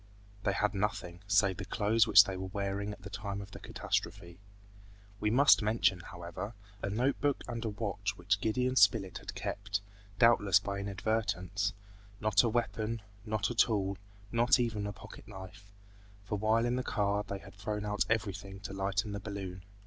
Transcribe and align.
They 0.45 0.53
had 0.53 0.73
nothing, 0.73 1.19
save 1.27 1.57
the 1.57 1.65
clothes 1.65 2.07
which 2.07 2.23
they 2.23 2.35
were 2.35 2.47
wearing 2.47 2.91
at 2.91 3.03
the 3.03 3.09
time 3.11 3.39
of 3.39 3.51
the 3.51 3.59
catastrophe. 3.59 4.39
We 5.19 5.29
must 5.29 5.61
mention, 5.61 5.99
however, 5.99 6.55
a 6.81 6.89
note 6.89 7.21
book 7.21 7.43
and 7.47 7.63
a 7.63 7.69
watch 7.69 8.17
which 8.17 8.41
Gideon 8.41 8.75
Spilett 8.75 9.19
had 9.19 9.35
kept, 9.35 9.81
doubtless 10.17 10.57
by 10.59 10.79
inadvertence, 10.79 11.73
not 12.19 12.41
a 12.41 12.49
weapon, 12.49 13.03
not 13.27 13.51
a 13.51 13.53
tool, 13.53 13.95
not 14.31 14.59
even 14.59 14.87
a 14.87 14.91
pocket 14.91 15.27
knife; 15.27 15.71
for 16.25 16.35
while 16.35 16.65
in 16.65 16.77
the 16.77 16.83
car 16.83 17.23
they 17.23 17.37
had 17.37 17.53
thrown 17.53 17.85
out 17.85 18.03
everything 18.09 18.59
to 18.61 18.73
lighten 18.73 19.11
the 19.11 19.19
balloon. 19.19 19.61